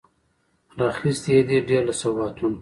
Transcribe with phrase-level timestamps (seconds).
[0.79, 2.57] راخیستي یې دي، ډیر له سوغاتونو